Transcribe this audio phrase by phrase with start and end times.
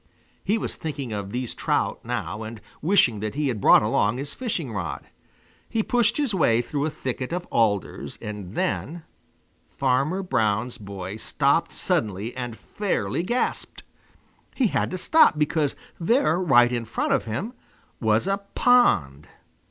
[0.43, 4.33] He was thinking of these trout now and wishing that he had brought along his
[4.33, 5.05] fishing rod.
[5.69, 9.03] He pushed his way through a thicket of alders and then
[9.69, 13.83] Farmer Brown's boy stopped suddenly and fairly gasped!
[14.55, 17.53] He had to stop because there right in front of him
[17.99, 19.27] was a pond!